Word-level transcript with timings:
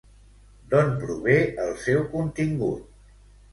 D'on 0.71 0.89
prové 1.01 1.35
el 1.67 1.71
seu 1.85 2.03
contingut? 2.17 2.83